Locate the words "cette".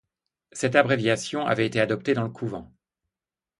0.51-0.75